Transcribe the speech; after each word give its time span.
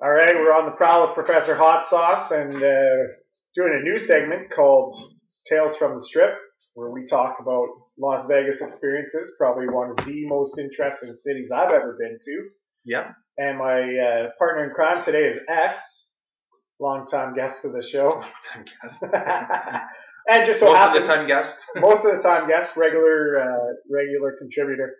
All 0.00 0.10
right, 0.10 0.34
we're 0.36 0.52
on 0.54 0.66
the 0.66 0.76
prowl 0.76 1.06
with 1.06 1.14
Professor 1.14 1.56
Hot 1.56 1.84
Sauce 1.84 2.30
and 2.30 2.54
uh, 2.54 2.96
doing 3.56 3.80
a 3.80 3.82
new 3.82 3.98
segment 3.98 4.50
called 4.50 4.96
Tales 5.48 5.76
from 5.76 5.96
the 5.96 6.02
Strip, 6.04 6.34
where 6.74 6.90
we 6.90 7.04
talk 7.04 7.38
about 7.40 7.66
Las 7.98 8.26
Vegas 8.26 8.60
experiences, 8.60 9.34
probably 9.36 9.66
one 9.68 9.90
of 9.90 9.96
the 10.06 10.26
most 10.28 10.56
interesting 10.58 11.14
cities 11.16 11.50
I've 11.50 11.72
ever 11.72 11.96
been 11.98 12.16
to. 12.22 12.48
Yeah. 12.84 13.10
And 13.38 13.58
my 13.58 13.80
uh, 13.80 14.28
partner 14.38 14.64
in 14.68 14.70
crime 14.70 15.02
today 15.02 15.26
is 15.26 15.40
X, 15.48 16.10
longtime 16.78 17.34
guest 17.34 17.64
of 17.64 17.72
the 17.72 17.82
show. 17.82 18.22
Time 18.52 18.64
guest. 18.82 19.02
and 20.30 20.46
just 20.46 20.60
so 20.60 20.66
Most 20.66 20.76
happens, 20.76 21.06
of 21.06 21.08
the 21.08 21.14
time 21.16 21.26
guest. 21.26 21.58
most 21.76 22.04
of 22.04 22.12
the 22.12 22.20
time 22.20 22.46
guest, 22.48 22.76
regular, 22.76 23.40
uh, 23.40 23.72
regular 23.90 24.36
contributor. 24.38 24.94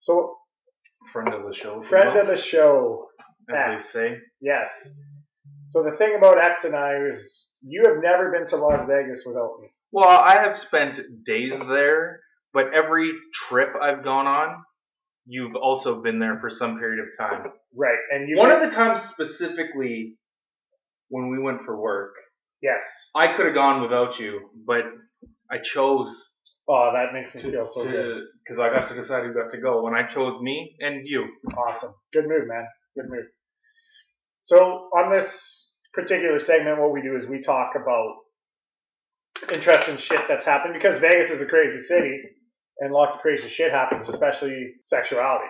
So, 0.00 0.36
Friend 1.12 1.28
of 1.34 1.42
the 1.46 1.54
show. 1.54 1.82
friend 1.82 2.18
of 2.18 2.26
the 2.26 2.36
show, 2.36 3.08
as 3.54 3.66
they 3.66 3.82
say. 3.82 4.18
Yes. 4.40 4.88
So 5.68 5.82
the 5.82 5.92
thing 5.92 6.14
about 6.16 6.38
X 6.44 6.64
and 6.64 6.74
I 6.74 6.96
is 7.10 7.52
you 7.62 7.82
have 7.86 8.02
never 8.02 8.30
been 8.32 8.46
to 8.48 8.56
Las 8.56 8.86
Vegas 8.86 9.24
without 9.26 9.58
me. 9.60 9.68
Well, 9.92 10.08
I 10.08 10.36
have 10.42 10.58
spent 10.58 11.00
days 11.26 11.58
there, 11.58 12.20
but 12.52 12.66
every 12.74 13.12
trip 13.34 13.70
I've 13.80 14.02
gone 14.04 14.26
on, 14.26 14.62
you've 15.26 15.56
also 15.56 16.00
been 16.02 16.18
there 16.18 16.38
for 16.40 16.50
some 16.50 16.78
period 16.78 17.00
of 17.00 17.16
time. 17.18 17.52
Right. 17.76 17.98
And 18.12 18.28
you 18.28 18.36
One 18.36 18.50
of 18.50 18.60
the 18.60 18.74
times 18.74 19.02
specifically 19.02 20.16
when 21.08 21.28
we 21.30 21.38
went 21.38 21.62
for 21.64 21.80
work, 21.80 22.12
Yes. 22.62 23.10
I 23.14 23.28
could 23.34 23.46
have 23.46 23.54
gone 23.54 23.80
without 23.80 24.18
you, 24.18 24.50
but 24.66 24.82
I 25.50 25.58
chose 25.58 26.34
Oh, 26.68 26.92
that 26.94 27.12
makes 27.12 27.34
me 27.34 27.40
feel 27.42 27.66
so 27.66 27.82
good. 27.84 28.22
because 28.44 28.60
I 28.60 28.68
got 28.68 28.86
to 28.88 28.94
decide 28.94 29.24
who 29.24 29.34
got 29.34 29.50
to 29.50 29.58
go, 29.58 29.86
and 29.88 29.96
I 29.96 30.06
chose 30.06 30.40
me 30.40 30.76
and 30.78 31.04
you. 31.04 31.26
Awesome. 31.56 31.92
Good 32.12 32.28
move, 32.28 32.46
man. 32.46 32.64
Good 32.94 33.10
move. 33.10 33.24
So 34.42 34.56
on 34.96 35.10
this 35.14 35.76
particular 35.94 36.38
segment, 36.38 36.80
what 36.80 36.92
we 36.92 37.02
do 37.02 37.16
is 37.16 37.28
we 37.28 37.40
talk 37.40 37.72
about 37.76 38.14
interesting 39.52 39.96
shit 39.96 40.20
that's 40.28 40.46
happened 40.46 40.74
because 40.74 40.98
Vegas 40.98 41.30
is 41.30 41.40
a 41.40 41.46
crazy 41.46 41.80
city 41.80 42.20
and 42.78 42.92
lots 42.92 43.14
of 43.14 43.20
crazy 43.20 43.48
shit 43.48 43.72
happens, 43.72 44.08
especially 44.08 44.72
sexuality. 44.84 45.48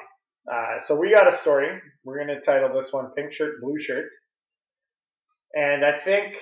Uh, 0.50 0.80
so 0.84 0.96
we 0.96 1.12
got 1.14 1.28
a 1.28 1.36
story. 1.36 1.80
We're 2.05 2.24
going 2.24 2.28
to 2.36 2.41
title 2.41 2.70
this 2.74 2.92
one 2.92 3.11
"Pink 3.16 3.33
Shirt, 3.33 3.61
Blue 3.62 3.78
Shirt," 3.78 4.06
and 5.55 5.84
I 5.84 5.98
think, 5.98 6.34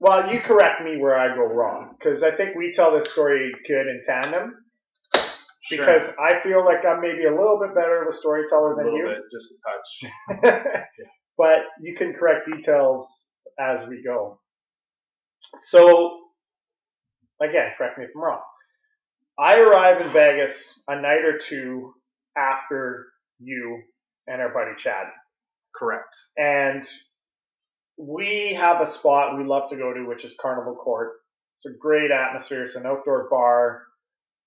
well, 0.00 0.32
you 0.32 0.40
correct 0.40 0.82
me 0.82 0.96
where 1.00 1.18
I 1.18 1.34
go 1.34 1.42
wrong 1.42 1.94
because 1.98 2.22
I 2.22 2.30
think 2.30 2.56
we 2.56 2.72
tell 2.72 2.92
this 2.96 3.10
story 3.12 3.52
good 3.68 3.86
in 3.86 4.00
tandem 4.04 4.54
because 5.70 6.08
I 6.18 6.40
feel 6.42 6.64
like 6.64 6.84
I'm 6.84 7.00
maybe 7.00 7.26
a 7.26 7.30
little 7.30 7.60
bit 7.62 7.74
better 7.74 8.02
of 8.02 8.08
a 8.08 8.16
storyteller 8.16 8.72
a 8.72 8.76
than 8.76 8.84
little 8.86 8.98
you. 8.98 9.06
bit, 9.06 9.22
just 9.30 9.54
a 9.54 10.50
touch. 10.50 10.84
but 11.42 11.64
you 11.80 11.92
can 11.92 12.12
correct 12.12 12.46
details 12.46 13.30
as 13.58 13.84
we 13.88 14.00
go. 14.00 14.38
So, 15.60 16.20
again, 17.42 17.72
correct 17.76 17.98
me 17.98 18.04
if 18.04 18.10
I'm 18.14 18.22
wrong. 18.22 18.40
I 19.36 19.54
arrive 19.54 20.06
in 20.06 20.12
Vegas 20.12 20.84
a 20.86 20.94
night 20.94 21.24
or 21.24 21.38
two 21.38 21.94
after 22.38 23.06
you 23.40 23.80
and 24.28 24.40
our 24.40 24.54
buddy 24.54 24.76
Chad. 24.78 25.06
Correct. 25.74 26.16
And 26.36 26.86
we 27.98 28.54
have 28.54 28.80
a 28.80 28.86
spot 28.86 29.36
we 29.36 29.42
love 29.42 29.68
to 29.70 29.76
go 29.76 29.92
to, 29.92 30.06
which 30.06 30.24
is 30.24 30.36
Carnival 30.40 30.76
Court. 30.76 31.10
It's 31.56 31.66
a 31.66 31.76
great 31.76 32.12
atmosphere. 32.12 32.66
It's 32.66 32.76
an 32.76 32.86
outdoor 32.86 33.28
bar. 33.28 33.82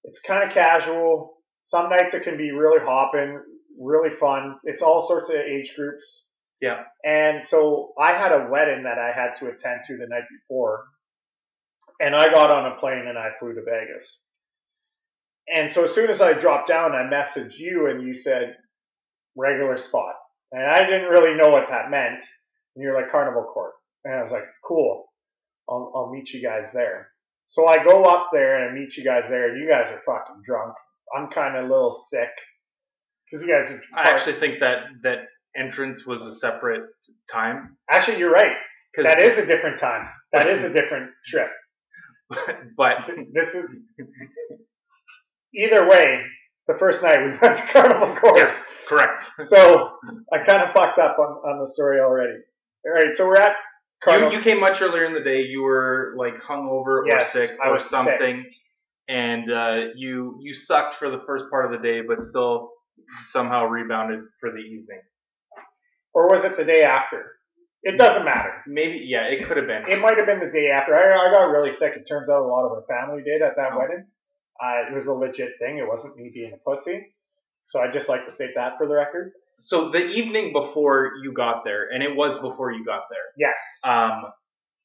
It's 0.06 0.20
kind 0.20 0.46
of 0.48 0.54
casual. 0.54 1.34
Some 1.64 1.90
nights 1.90 2.14
it 2.14 2.24
can 2.24 2.38
be 2.38 2.52
really 2.52 2.80
hopping, 2.80 3.42
really 3.78 4.16
fun. 4.16 4.56
It's 4.64 4.82
all 4.82 5.06
sorts 5.06 5.28
of 5.28 5.36
age 5.36 5.74
groups. 5.76 6.28
Yeah. 6.66 6.82
And 7.04 7.46
so 7.46 7.94
I 8.00 8.14
had 8.14 8.32
a 8.32 8.48
wedding 8.50 8.84
that 8.86 8.98
I 8.98 9.12
had 9.16 9.36
to 9.36 9.50
attend 9.50 9.82
to 9.86 9.98
the 9.98 10.08
night 10.08 10.24
before. 10.32 10.86
And 12.00 12.16
I 12.16 12.34
got 12.34 12.50
on 12.50 12.72
a 12.72 12.80
plane 12.80 13.06
and 13.08 13.20
I 13.20 13.30
flew 13.40 13.54
to 13.54 13.62
Vegas. 13.62 14.24
And 15.48 15.72
so 15.72 15.84
as 15.84 15.94
soon 15.94 16.10
as 16.10 16.22
I 16.22 16.34
dropped 16.34 16.68
down, 16.68 16.94
I 16.94 17.04
messaged 17.04 17.60
you 17.60 17.88
and 17.88 18.02
you 18.02 18.16
said 18.16 18.56
regular 19.38 19.78
spot. 19.78 20.16
And 20.52 20.66
I 20.66 20.82
didn't 20.82 21.10
really 21.10 21.38
know 21.38 21.50
what 21.50 21.68
that 21.70 21.92
meant. 21.92 22.24
And 22.76 22.84
you're 22.84 23.00
like 23.00 23.12
Carnival 23.12 23.44
Court. 23.44 23.74
And 24.04 24.16
I 24.16 24.22
was 24.22 24.32
like, 24.32 24.46
cool. 24.68 25.06
I'll, 25.70 25.92
I'll 25.96 26.12
meet 26.12 26.34
you 26.34 26.42
guys 26.42 26.72
there. 26.74 27.10
So 27.46 27.68
I 27.68 27.84
go 27.84 28.06
up 28.06 28.30
there 28.34 28.60
and 28.60 28.72
I 28.72 28.80
meet 28.82 28.98
you 28.98 29.04
guys 29.04 29.30
there 29.30 29.52
and 29.52 29.62
you 29.62 29.70
guys 29.70 29.92
are 29.92 30.02
fucking 30.04 30.42
drunk. 30.44 30.74
I'm 31.16 31.30
kind 31.30 31.56
of 31.58 31.66
a 31.66 31.68
little 31.68 31.92
sick. 31.92 32.32
Cause 33.30 33.42
you 33.42 33.48
guys 33.48 33.72
I 33.94 34.10
actually 34.10 34.40
think 34.40 34.60
that 34.60 34.86
that 35.02 35.26
entrance 35.58 36.06
was 36.06 36.22
a 36.26 36.34
separate 36.34 36.84
time. 37.32 37.78
actually, 37.90 38.20
you're 38.20 38.32
right. 38.32 38.54
That 39.02 39.20
is 39.20 39.38
a 39.38 39.46
different 39.46 39.78
time. 39.78 40.08
That 40.32 40.48
is 40.48 40.64
a 40.64 40.72
different 40.72 41.12
trip. 41.28 41.50
but 42.78 42.98
This 43.34 43.54
is 43.56 43.70
either 45.54 45.88
way. 45.88 46.22
The 46.68 46.78
first 46.80 47.04
night 47.04 47.20
we 47.24 47.38
went 47.42 47.58
to 47.58 47.64
Carnival 47.68 48.16
Court, 48.16 48.38
yes, 48.38 48.78
correct. 48.88 49.22
so 49.44 49.92
I 50.34 50.40
kind 50.44 50.64
of 50.64 50.74
fucked 50.74 50.98
up 50.98 51.18
on, 51.20 51.28
on 51.48 51.60
the 51.60 51.68
story 51.68 52.00
already. 52.00 52.40
All 52.86 52.92
right, 52.94 53.16
so 53.16 53.28
we're 53.28 53.38
at 53.38 53.50
You, 53.50 53.56
Carnival. 54.04 54.34
you 54.34 54.42
came 54.42 54.60
much 54.60 54.82
earlier 54.82 55.06
in 55.06 55.14
the 55.14 55.20
day. 55.22 55.42
You 55.42 55.62
were 55.62 56.16
like 56.18 56.42
hungover 56.42 57.02
or 57.02 57.08
Yes, 57.08 57.34
sick 57.34 57.52
or 57.64 57.74
was 57.74 57.84
sick. 57.84 57.92
something, 57.92 58.46
and 59.08 59.52
uh, 59.52 59.76
you 59.96 60.40
you 60.42 60.54
sucked 60.56 60.96
for 60.96 61.12
the 61.12 61.22
first 61.28 61.46
part 61.52 61.66
of 61.66 61.72
the 61.80 61.88
day, 61.88 62.02
but 62.02 62.24
still 62.24 62.72
somehow 63.26 63.66
rebounded 63.66 64.22
for 64.40 64.50
the 64.52 64.58
evening. 64.58 65.02
Or 66.16 66.28
was 66.30 66.44
it 66.46 66.58
the 66.58 66.64
day 66.64 66.82
after? 66.82 67.34
It 67.84 67.98
doesn't 67.98 68.26
matter. 68.26 68.64
Maybe 68.66 69.06
yeah, 69.06 69.26
it 69.26 69.48
could 69.48 69.58
have 69.58 69.68
been. 69.68 69.84
It 69.88 70.02
might 70.02 70.18
have 70.18 70.26
been 70.26 70.40
the 70.40 70.50
day 70.50 70.70
after. 70.72 70.96
I, 70.96 71.14
I 71.14 71.32
got 71.32 71.52
really 71.52 71.72
sick. 71.72 71.96
It 71.96 72.08
turns 72.08 72.30
out 72.30 72.42
a 72.42 72.48
lot 72.48 72.66
of 72.66 72.72
our 72.72 72.84
family 72.90 73.22
did 73.24 73.44
at 73.44 73.56
that 73.58 73.74
Oh. 73.74 73.78
wedding. 73.78 74.08
Uh, 74.60 74.90
it 74.92 74.96
was 74.96 75.06
a 75.06 75.14
legit 75.14 75.52
thing. 75.60 75.78
It 75.78 75.88
wasn't 75.88 76.18
me 76.18 76.32
being 76.34 76.54
a 76.54 76.58
pussy. 76.58 77.14
So 77.66 77.80
I 77.80 77.92
just 77.92 78.10
like 78.10 78.26
to 78.26 78.32
state 78.32 78.54
that 78.56 78.78
for 78.80 78.88
the 78.88 78.96
record. 78.96 79.34
So 79.60 79.90
the 79.92 80.04
evening 80.04 80.52
before 80.54 81.12
you 81.24 81.32
got 81.34 81.64
there, 81.64 81.90
and 81.94 82.02
it 82.02 82.16
was 82.16 82.40
before 82.40 82.72
you 82.72 82.84
got 82.86 83.04
there. 83.12 83.28
Yes. 83.38 83.60
um, 83.84 84.32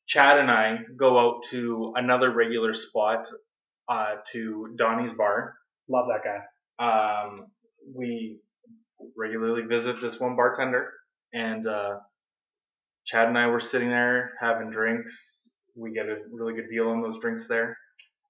Chad 0.06 0.38
and 0.38 0.50
I 0.50 0.78
go 0.96 1.18
out 1.18 1.44
to 1.50 1.92
another 1.96 2.30
regular 2.32 2.74
spot, 2.74 3.28
uh, 3.88 4.16
to 4.32 4.74
Donnie's 4.76 5.12
Bar. 5.12 5.54
Love 5.88 6.06
that 6.08 6.22
guy. 6.24 7.24
Um, 7.24 7.46
we 7.94 8.38
regularly 9.16 9.62
visit 9.62 10.00
this 10.00 10.18
one 10.20 10.36
bartender, 10.36 10.92
and 11.32 11.66
uh, 11.66 11.96
Chad 13.06 13.28
and 13.28 13.38
I 13.38 13.46
were 13.48 13.60
sitting 13.60 13.88
there 13.88 14.32
having 14.40 14.70
drinks. 14.70 15.48
We 15.76 15.92
get 15.92 16.06
a 16.06 16.16
really 16.32 16.54
good 16.54 16.68
deal 16.70 16.88
on 16.88 17.02
those 17.02 17.18
drinks 17.20 17.46
there. 17.46 17.76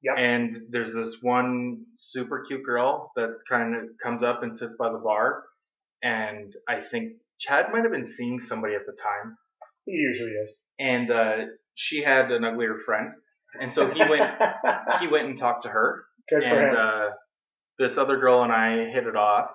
Yep. 0.03 0.15
And 0.19 0.56
there's 0.71 0.94
this 0.94 1.19
one 1.21 1.84
super 1.97 2.44
cute 2.47 2.65
girl 2.65 3.12
that 3.16 3.34
kind 3.49 3.75
of 3.77 3.83
comes 4.03 4.22
up 4.22 4.43
and 4.43 4.56
sits 4.56 4.72
by 4.78 4.91
the 4.91 4.99
bar, 4.99 5.43
and 6.03 6.55
I 6.69 6.81
think 6.91 7.12
Chad 7.38 7.66
might 7.72 7.83
have 7.83 7.93
been 7.93 8.06
seeing 8.06 8.41
somebody 8.41 8.75
at 8.75 8.87
the 8.87 8.93
time 8.93 9.37
He 9.84 9.93
usually 9.93 10.31
is. 10.32 10.59
and 10.78 11.11
uh, 11.11 11.37
she 11.75 12.03
had 12.03 12.31
an 12.31 12.44
uglier 12.44 12.78
friend, 12.87 13.11
and 13.61 13.72
so 13.75 13.91
he 13.91 13.99
went 14.09 14.22
he 15.00 15.06
went 15.09 15.28
and 15.28 15.38
talked 15.38 15.65
to 15.65 15.69
her, 15.69 16.05
Good 16.31 16.44
for 16.44 16.49
and 16.49 16.71
him. 16.71 16.77
uh, 16.78 17.09
this 17.78 17.99
other 17.99 18.19
girl 18.19 18.43
and 18.43 18.53
I 18.53 18.87
hit 18.91 19.06
it 19.06 19.17
off. 19.17 19.50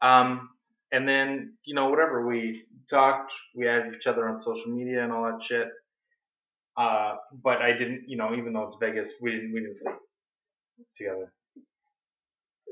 Um, 0.00 0.48
and 0.92 1.08
then 1.08 1.54
you 1.64 1.74
know 1.74 1.88
whatever 1.88 2.26
we 2.26 2.64
talked, 2.90 3.32
we 3.54 3.68
added 3.68 3.94
each 3.94 4.06
other 4.06 4.28
on 4.28 4.40
social 4.40 4.68
media 4.68 5.02
and 5.02 5.12
all 5.12 5.24
that 5.24 5.42
shit. 5.42 5.68
Uh, 6.76 7.16
but 7.42 7.58
I 7.58 7.72
didn't, 7.72 8.04
you 8.06 8.16
know, 8.16 8.34
even 8.36 8.52
though 8.52 8.64
it's 8.64 8.76
Vegas, 8.80 9.12
we 9.20 9.32
didn't 9.32 9.52
we 9.52 9.60
didn't 9.60 9.76
sleep 9.76 9.96
together. 10.96 11.32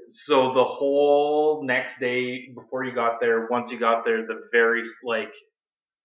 So 0.09 0.55
the 0.55 0.65
whole 0.65 1.65
next 1.65 1.99
day 1.99 2.49
before 2.55 2.85
you 2.85 2.95
got 2.95 3.21
there, 3.21 3.49
once 3.51 3.73
you 3.73 3.79
got 3.79 4.05
there, 4.05 4.27
the 4.27 4.43
very 4.53 4.85
like 5.03 5.33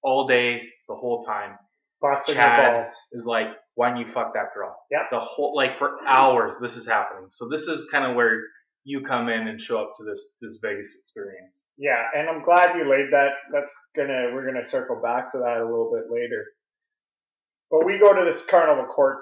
all 0.03 0.27
day, 0.27 0.61
the 0.87 0.95
whole 0.95 1.23
time 1.25 1.57
Busting 2.01 2.35
Chad. 2.35 2.55
balls. 2.55 2.95
is 3.11 3.25
like, 3.25 3.47
why 3.75 3.89
don't 3.89 3.99
you 3.99 4.11
fuck 4.13 4.33
that 4.33 4.53
girl? 4.55 4.75
Yeah. 4.89 5.03
The 5.11 5.19
whole 5.19 5.55
like 5.55 5.77
for 5.77 5.97
hours 6.07 6.55
this 6.59 6.75
is 6.75 6.87
happening. 6.87 7.27
So 7.29 7.47
this 7.47 7.61
is 7.61 7.87
kind 7.91 8.05
of 8.05 8.15
where 8.15 8.41
you 8.83 9.01
come 9.01 9.29
in 9.29 9.47
and 9.47 9.61
show 9.61 9.79
up 9.79 9.93
to 9.97 10.03
this 10.03 10.37
this 10.41 10.59
Vegas 10.61 10.95
experience. 10.99 11.69
Yeah, 11.77 12.01
and 12.15 12.29
I'm 12.29 12.43
glad 12.43 12.75
you 12.75 12.89
laid 12.89 13.11
that. 13.11 13.29
That's 13.53 13.73
gonna 13.95 14.31
we're 14.33 14.45
gonna 14.45 14.65
circle 14.65 14.99
back 15.01 15.31
to 15.31 15.37
that 15.39 15.57
a 15.57 15.65
little 15.65 15.91
bit 15.93 16.11
later. 16.11 16.45
But 17.69 17.85
we 17.85 17.99
go 17.99 18.13
to 18.13 18.25
this 18.25 18.45
Carnival 18.45 18.85
Court 18.85 19.17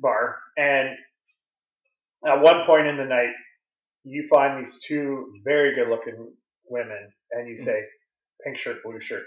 bar, 0.00 0.36
and 0.56 0.90
at 2.26 2.42
one 2.42 2.66
point 2.66 2.86
in 2.88 2.96
the 2.96 3.04
night, 3.04 3.32
you 4.04 4.28
find 4.32 4.60
these 4.60 4.80
two 4.80 5.32
very 5.44 5.74
good-looking 5.74 6.32
women, 6.68 7.10
and 7.30 7.48
you 7.48 7.54
mm-hmm. 7.54 7.64
say, 7.64 7.82
"Pink 8.44 8.56
shirt, 8.56 8.82
blue 8.84 9.00
shirt." 9.00 9.24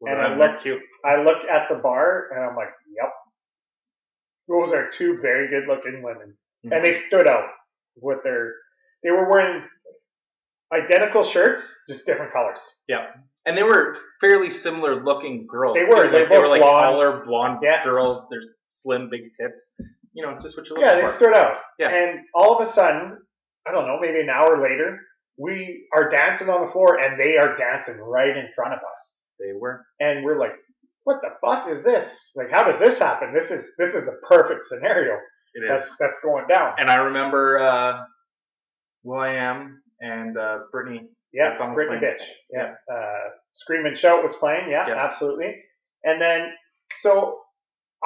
Well, 0.00 0.12
And 0.12 0.22
I 0.22 0.36
look- 0.36 0.60
cute. 0.60 0.82
I 1.04 1.22
look 1.22 1.44
at 1.44 1.68
the 1.68 1.76
bar, 1.76 2.28
and 2.32 2.44
I'm 2.44 2.56
like, 2.56 2.74
"Yep, 2.96 3.12
those 4.48 4.72
are 4.72 4.90
two 4.90 5.18
very 5.20 5.48
good-looking 5.48 6.02
women." 6.02 6.36
and 6.64 6.72
mm-hmm. 6.72 6.84
they 6.84 6.92
stood 6.92 7.26
out 7.26 7.48
with 7.96 8.18
their 8.22 8.54
they 9.02 9.10
were 9.10 9.28
wearing 9.30 9.62
identical 10.72 11.22
shirts 11.22 11.74
just 11.88 12.06
different 12.06 12.32
colors 12.32 12.60
Yeah. 12.88 13.06
and 13.44 13.56
they 13.56 13.62
were 13.62 13.96
fairly 14.20 14.50
similar 14.50 15.02
looking 15.04 15.46
girls. 15.46 15.76
They 15.76 15.84
were, 15.84 16.10
they 16.10 16.20
Like, 16.20 16.28
were 16.30 16.34
they 16.36 16.38
were 16.38 16.48
like 16.48 16.62
blonde. 16.62 16.82
taller 16.96 17.24
blonde 17.24 17.58
Yeah. 17.62 17.84
girls. 17.84 18.26
There's 18.30 18.54
slim, 18.68 19.10
big 19.10 19.22
tits. 19.38 19.68
You 20.14 20.24
know, 20.26 20.38
just 20.40 20.56
what 20.56 20.68
you're 20.68 20.78
looking 20.78 20.88
Yeah, 20.88 20.96
they 20.96 21.02
for. 21.06 21.08
stood 21.12 21.34
out. 21.34 21.56
Yeah. 21.78 21.88
And 21.90 22.20
all 22.34 22.54
of 22.54 22.60
a 22.66 22.66
sudden, 22.70 23.18
I 23.66 23.72
don't 23.72 23.86
know, 23.86 23.98
maybe 24.00 24.20
an 24.20 24.30
hour 24.30 24.62
later, 24.62 24.98
we 25.38 25.88
are 25.94 26.08
dancing 26.10 26.48
on 26.48 26.64
the 26.66 26.72
floor 26.72 26.98
and 26.98 27.18
they 27.18 27.36
are 27.36 27.54
dancing 27.54 27.98
right 28.00 28.34
in 28.36 28.48
front 28.54 28.74
of 28.74 28.80
us. 28.80 29.20
They 29.38 29.52
were. 29.58 29.84
And 30.00 30.24
we're 30.24 30.38
like, 30.38 30.52
what 31.04 31.20
the 31.22 31.30
fuck 31.44 31.68
is 31.68 31.82
this? 31.84 32.30
Like, 32.36 32.50
how 32.52 32.62
does 32.62 32.78
this 32.78 32.98
happen? 32.98 33.34
This 33.34 33.50
is 33.50 33.74
this 33.76 33.94
is 33.94 34.06
a 34.08 34.12
perfect 34.28 34.64
scenario 34.64 35.14
It 35.54 35.64
is. 35.64 35.68
that's 35.68 35.96
that's 35.98 36.20
going 36.20 36.46
down. 36.46 36.74
And 36.78 36.88
I 36.90 36.96
remember 36.96 37.58
uh, 37.58 38.04
Will 39.04 39.18
I 39.18 39.34
Am 39.34 39.82
and 40.00 40.36
uh, 40.36 40.58
Brittany. 40.70 41.08
Yeah, 41.32 41.50
That 41.50 41.58
song 41.58 41.74
was 41.74 41.86
Britney 41.86 41.98
playing. 42.00 42.14
Bitch. 42.18 42.24
Yeah. 42.52 42.74
Uh, 42.92 43.30
Scream 43.52 43.86
and 43.86 43.96
Shout 43.96 44.22
was 44.22 44.34
playing. 44.36 44.68
Yeah, 44.70 44.86
Yes. 44.88 45.00
absolutely. 45.00 45.54
And 46.04 46.20
then, 46.20 46.48
so 47.00 47.38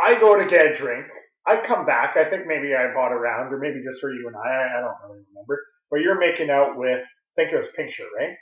I 0.03 0.15
go 0.21 0.37
to 0.39 0.47
get 0.47 0.67
a 0.67 0.75
drink. 0.75 1.07
I 1.47 1.61
come 1.61 1.87
back. 1.87 2.17
I 2.17 2.29
think 2.29 2.47
maybe 2.47 2.75
I 2.75 2.93
bought 2.95 3.13
a 3.13 3.17
round, 3.17 3.53
or 3.53 3.59
maybe 3.59 3.83
just 3.85 4.01
for 4.01 4.13
you 4.13 4.27
and 4.29 4.37
I. 4.37 4.79
I, 4.79 4.81
don't 4.81 4.95
really 5.09 5.25
remember. 5.33 5.63
But 5.91 6.01
you're 6.01 6.19
making 6.19 6.51
out 6.51 6.77
with, 6.77 7.01
I 7.01 7.35
think 7.43 7.53
it 7.53 7.57
was 7.57 7.69
Pink 7.69 7.93
Shirt, 7.93 8.09
right? 8.19 8.35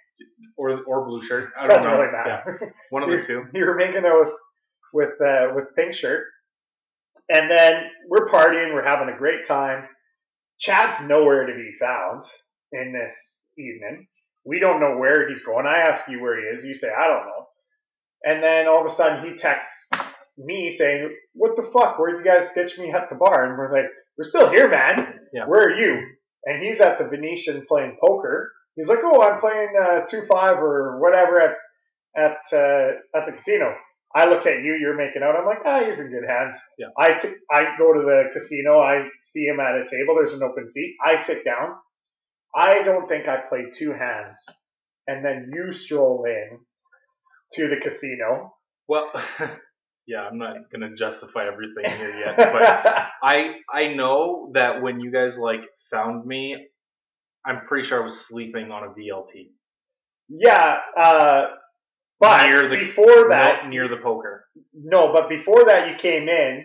Or, 0.56 0.82
or 0.84 1.06
blue 1.06 1.22
shirt. 1.22 1.50
I 1.58 1.66
don't 1.66 1.70
Doesn't 1.76 1.90
know. 1.90 1.98
really 2.00 2.12
Yeah, 2.12 2.40
matter. 2.46 2.74
one 2.90 3.02
of 3.02 3.10
the 3.10 3.20
two. 3.26 3.44
you 3.52 3.64
were 3.66 3.74
making 3.74 4.04
out 4.06 4.20
with 4.24 4.32
with 4.92 5.20
uh, 5.20 5.52
with 5.56 5.64
Pink 5.76 5.92
Shirt, 5.92 6.24
and 7.28 7.50
then 7.50 7.82
we're 8.08 8.28
partying. 8.28 8.72
We're 8.72 8.84
having 8.86 9.12
a 9.12 9.18
great 9.18 9.44
time. 9.44 9.88
Chad's 10.60 11.00
nowhere 11.00 11.46
to 11.46 11.52
be 11.54 11.72
found 11.80 12.22
in 12.74 12.92
this 12.92 13.44
evening. 13.58 14.06
We 14.44 14.60
don't 14.60 14.80
know 14.80 14.98
where 14.98 15.28
he's 15.28 15.42
going. 15.42 15.66
I 15.66 15.78
ask 15.88 16.08
you 16.08 16.20
where 16.20 16.38
he 16.38 16.46
is. 16.48 16.64
You 16.64 16.74
say 16.74 16.88
I 16.88 17.06
don't 17.06 17.26
know. 17.26 17.46
And 18.24 18.42
then 18.42 18.68
all 18.68 18.84
of 18.84 18.90
a 18.90 18.94
sudden 18.94 19.24
he 19.24 19.36
texts 19.36 19.88
me 20.36 20.70
saying, 20.70 21.14
"What 21.32 21.56
the 21.56 21.62
fuck? 21.62 21.98
Where 21.98 22.16
you 22.16 22.24
guys 22.24 22.50
ditch 22.54 22.78
me 22.78 22.90
at 22.90 23.08
the 23.08 23.16
bar?" 23.16 23.44
And 23.44 23.56
we're 23.56 23.72
like, 23.72 23.90
"We're 24.18 24.28
still 24.28 24.50
here, 24.50 24.68
man. 24.68 25.20
Yeah. 25.32 25.46
Where 25.46 25.62
are 25.62 25.76
you?" 25.76 26.00
And 26.44 26.62
he's 26.62 26.80
at 26.80 26.98
the 26.98 27.06
Venetian 27.08 27.64
playing 27.66 27.96
poker. 28.04 28.52
He's 28.76 28.88
like, 28.88 29.00
"Oh, 29.02 29.22
I'm 29.22 29.40
playing 29.40 29.72
uh, 29.80 30.00
two 30.06 30.22
five 30.22 30.58
or 30.58 31.00
whatever 31.00 31.40
at 31.40 31.56
at 32.16 32.38
uh, 32.52 33.18
at 33.18 33.26
the 33.26 33.32
casino." 33.32 33.74
I 34.14 34.26
look 34.26 34.46
at 34.46 34.62
you, 34.62 34.78
you're 34.80 34.96
making 34.96 35.22
out. 35.24 35.34
I'm 35.34 35.44
like, 35.44 35.58
ah, 35.66 35.84
he's 35.84 35.98
in 35.98 36.08
good 36.08 36.22
hands. 36.28 36.56
Yeah. 36.78 36.86
I, 36.96 37.14
t- 37.14 37.34
I 37.50 37.76
go 37.76 37.92
to 37.92 38.00
the 38.00 38.30
casino. 38.32 38.78
I 38.78 39.08
see 39.22 39.42
him 39.42 39.58
at 39.58 39.74
a 39.74 39.84
table. 39.84 40.14
There's 40.14 40.32
an 40.32 40.44
open 40.44 40.68
seat. 40.68 40.94
I 41.04 41.16
sit 41.16 41.44
down. 41.44 41.74
I 42.56 42.82
don't 42.82 43.08
think 43.08 43.28
I 43.28 43.38
played 43.48 43.72
two 43.74 43.92
hands. 43.92 44.44
And 45.06 45.24
then 45.24 45.50
you 45.52 45.72
stroll 45.72 46.24
in 46.26 46.58
to 47.54 47.68
the 47.68 47.76
casino. 47.76 48.54
Well, 48.88 49.10
yeah, 50.06 50.20
I'm 50.22 50.38
not 50.38 50.56
gonna 50.72 50.94
justify 50.94 51.46
everything 51.46 51.84
here 51.98 52.16
yet, 52.18 52.36
but 52.36 52.62
I 53.22 53.56
I 53.72 53.94
know 53.94 54.50
that 54.54 54.80
when 54.82 55.00
you 55.00 55.10
guys 55.10 55.38
like 55.38 55.60
found 55.90 56.24
me, 56.26 56.56
I'm 57.44 57.66
pretty 57.66 57.86
sure 57.86 58.00
I 58.00 58.04
was 58.04 58.26
sleeping 58.26 58.70
on 58.70 58.84
a 58.84 58.88
VLT 58.88 59.50
yeah, 60.28 60.76
uh, 60.98 61.46
but 62.18 62.46
Near 62.50 62.68
the- 62.68 62.76
before 62.86 63.28
that, 63.30 63.68
near 63.68 63.88
the 63.88 63.98
poker. 64.02 64.46
no, 64.72 65.12
but 65.12 65.28
before 65.28 65.64
that, 65.66 65.88
you 65.90 65.96
came 65.96 66.28
in, 66.28 66.64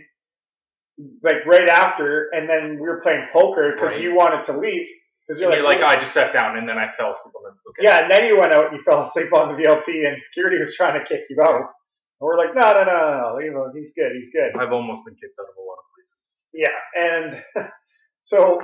like 1.24 1.46
right 1.46 1.68
after, 1.68 2.30
and 2.32 2.48
then 2.50 2.76
we 2.80 2.88
were 2.88 3.02
playing 3.02 3.28
poker 3.34 3.74
because 3.76 3.94
Right. 3.94 4.02
you 4.02 4.16
wanted 4.16 4.44
to 4.46 4.58
leave. 4.58 4.88
Because 5.30 5.42
You're 5.42 5.54
you're 5.54 5.64
like, 5.64 5.78
like, 5.78 5.86
oh, 5.86 5.96
I 5.96 6.02
just 6.02 6.12
sat 6.12 6.34
down 6.34 6.58
and 6.58 6.68
then 6.68 6.80
I 6.80 6.88
fell 6.98 7.12
asleep 7.12 7.36
on 7.38 7.44
the 7.44 7.70
okay. 7.70 7.86
Yeah, 7.86 8.02
and 8.02 8.10
then 8.10 8.26
you 8.26 8.40
went 8.40 8.52
out 8.52 8.74
and 8.74 8.78
you 8.78 8.82
fell 8.90 9.04
asleep 9.04 9.32
on 9.32 9.56
the 9.56 9.62
VLT, 9.62 10.10
and 10.10 10.20
security 10.20 10.58
was 10.58 10.76
trying 10.76 10.98
to 10.98 11.06
kick 11.08 11.26
you 11.30 11.38
out. 11.44 11.70
And 11.70 12.26
we're 12.26 12.36
like, 12.36 12.56
no, 12.56 12.74
no, 12.74 12.84
no, 12.84 13.22
no, 13.22 13.36
leave 13.38 13.52
him. 13.52 13.72
He's 13.76 13.94
good. 13.94 14.12
He's 14.16 14.32
good. 14.32 14.60
I've 14.60 14.74
almost 14.74 15.06
been 15.06 15.14
kicked 15.14 15.38
out 15.40 15.46
of 15.46 15.56
a 15.56 15.62
lot 15.62 15.78
of 15.78 15.86
places. 15.94 16.38
Yeah, 16.52 17.62
and 17.62 17.70
so 18.22 18.60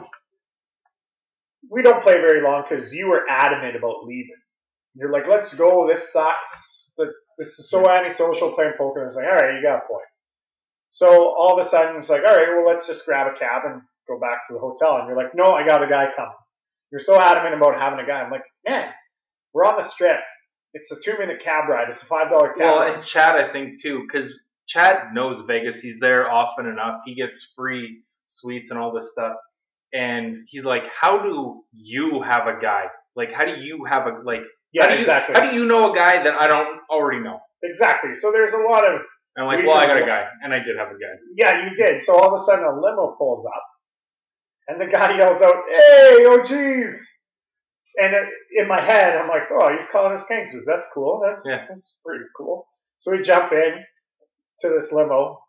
we 1.70 1.84
don't 1.84 2.02
play 2.02 2.16
very 2.16 2.42
long 2.42 2.64
because 2.68 2.92
you 2.92 3.10
were 3.10 3.30
adamant 3.30 3.76
about 3.76 4.04
leaving. 4.06 4.42
You're 4.96 5.12
like, 5.12 5.28
let's 5.28 5.54
go. 5.54 5.88
This 5.88 6.12
sucks. 6.12 6.94
But 6.98 7.10
this 7.38 7.60
is 7.60 7.70
so 7.70 7.88
antisocial 7.88 8.54
playing 8.54 8.74
poker. 8.76 9.02
And 9.02 9.08
it's 9.08 9.18
like, 9.18 9.26
all 9.26 9.36
right, 9.36 9.54
you 9.54 9.62
got 9.62 9.84
a 9.84 9.88
point. 9.88 10.08
So 10.90 11.10
all 11.10 11.60
of 11.60 11.64
a 11.64 11.70
sudden, 11.70 11.98
it's 11.98 12.10
like, 12.10 12.22
all 12.28 12.36
right, 12.36 12.48
well, 12.48 12.66
let's 12.66 12.88
just 12.88 13.06
grab 13.06 13.28
a 13.28 13.38
cab 13.38 13.64
and 13.66 13.82
go 14.08 14.18
back 14.20 14.48
to 14.48 14.54
the 14.54 14.60
hotel. 14.60 14.98
And 14.98 15.08
you're 15.08 15.18
like, 15.18 15.36
no, 15.36 15.54
I 15.54 15.68
got 15.68 15.84
a 15.84 15.88
guy 15.88 16.08
coming. 16.16 16.34
You're 16.96 17.02
so 17.02 17.20
adamant 17.20 17.54
about 17.56 17.78
having 17.78 18.00
a 18.00 18.08
guy. 18.08 18.22
I'm 18.22 18.32
like, 18.32 18.46
man, 18.66 18.90
we're 19.54 19.66
on 19.66 19.76
the 19.76 19.84
strip. 19.84 20.22
It's 20.74 20.94
a 20.94 20.96
two 21.02 21.18
minute 21.20 21.42
cab 21.42 21.68
ride. 21.68 21.90
It's 21.90 22.02
a 22.02 22.06
five 22.06 22.30
dollar 22.30 22.54
cab 22.54 22.62
Well, 22.62 22.80
ride. 22.80 22.96
and 22.96 23.04
Chad, 23.04 23.36
I 23.36 23.52
think 23.52 23.82
too, 23.82 24.06
because 24.08 24.32
Chad 24.66 25.14
knows 25.14 25.42
Vegas. 25.46 25.82
He's 25.82 26.00
there 26.00 26.32
often 26.32 26.68
enough. 26.68 27.02
He 27.06 27.14
gets 27.14 27.52
free 27.54 28.02
suites 28.28 28.72
and 28.72 28.80
all 28.80 28.94
this 28.94 29.12
stuff. 29.12 29.34
And 29.92 30.38
he's 30.48 30.64
like, 30.64 30.84
how 30.98 31.22
do 31.22 31.64
you 31.74 32.22
have 32.22 32.48
a 32.48 32.62
guy? 32.62 32.86
Like, 33.18 33.34
how 33.34 33.44
do 33.44 33.56
you 33.60 33.84
have 33.92 34.08
a 34.08 34.22
like? 34.24 34.40
Yeah, 34.72 34.86
how 34.86 34.94
you, 34.94 35.00
exactly. 35.00 35.36
How 35.38 35.52
do 35.52 35.58
you 35.58 35.66
know 35.66 35.92
a 35.92 35.96
guy 35.98 36.24
that 36.24 36.42
I 36.42 36.48
don't 36.48 36.80
already 36.90 37.20
know? 37.22 37.40
exactly. 37.62 38.14
So 38.16 38.32
there's 38.32 38.54
a 38.54 38.58
lot 38.60 38.86
of 38.86 39.02
And 39.36 39.46
I'm 39.46 39.48
like, 39.48 39.66
well, 39.68 39.76
I 39.78 39.86
got 39.86 39.98
a 40.02 40.06
guy, 40.06 40.24
and 40.44 40.54
I 40.54 40.60
did 40.60 40.78
have 40.78 40.88
a 40.88 40.92
guy. 40.92 41.12
Yeah, 41.36 41.68
you 41.70 41.76
did. 41.76 42.02
So 42.02 42.16
all 42.16 42.34
of 42.34 42.40
a 42.40 42.44
sudden, 42.46 42.64
a 42.64 42.72
limo 42.74 43.16
pulls 43.18 43.46
up, 43.46 43.64
and 44.68 44.80
the 44.80 44.86
guy 44.88 45.18
yells 45.18 45.42
out, 45.42 45.56
"Hey, 45.70 46.26
oh 46.26 46.42
geez!" 46.44 47.12
And 48.02 48.14
it, 48.14 48.28
in 48.58 48.68
my 48.68 48.82
head, 48.82 49.16
I'm 49.18 49.30
like, 49.30 49.44
"Oh, 49.52 49.72
he's 49.74 49.88
calling 49.88 50.14
us 50.14 50.26
gangsters. 50.26 50.66
That's 50.66 50.88
cool. 50.94 51.22
That's 51.26 51.46
Yeah. 51.46 51.66
that's 51.68 52.00
pretty 52.06 52.26
cool." 52.36 52.68
So 52.98 53.12
we 53.12 53.22
jump 53.22 53.52
in 53.52 53.84
to 54.62 54.70
this 54.70 54.92
limo. 54.92 55.42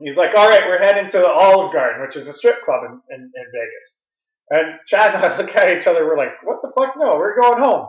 He's 0.00 0.16
like, 0.16 0.34
"All 0.36 0.48
right, 0.48 0.66
we're 0.66 0.78
heading 0.78 1.08
to 1.08 1.18
the 1.18 1.30
Olive 1.32 1.72
Garden, 1.72 2.02
which 2.02 2.16
is 2.16 2.28
a 2.28 2.32
strip 2.32 2.62
club 2.62 2.84
in, 2.84 3.00
in, 3.14 3.20
in 3.22 3.44
Vegas." 3.52 4.02
And 4.50 4.78
Chad 4.86 5.14
and 5.14 5.24
I 5.24 5.36
look 5.38 5.54
at 5.56 5.76
each 5.76 5.86
other. 5.86 6.04
We're 6.06 6.16
like, 6.18 6.42
"What 6.44 6.58
the 6.62 6.72
fuck? 6.78 6.94
No, 6.96 7.16
we're 7.16 7.40
going 7.40 7.62
home." 7.62 7.88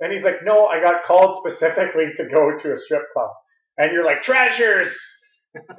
And 0.00 0.12
he's 0.12 0.24
like, 0.24 0.42
"No, 0.44 0.66
I 0.66 0.80
got 0.82 1.04
called 1.04 1.36
specifically 1.36 2.12
to 2.16 2.28
go 2.28 2.56
to 2.56 2.72
a 2.72 2.76
strip 2.76 3.04
club." 3.12 3.30
And 3.78 3.92
you're 3.92 4.04
like, 4.04 4.22
"Treasures." 4.22 4.98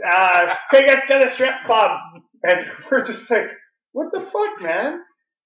uh, 0.05 0.55
take 0.71 0.89
us 0.89 1.05
to 1.07 1.19
the 1.19 1.27
strip 1.27 1.55
club. 1.65 1.99
And 2.43 2.65
we're 2.91 3.03
just 3.03 3.29
like, 3.29 3.49
what 3.97 4.11
the 4.13 4.21
fuck, 4.21 4.61
man? 4.61 5.01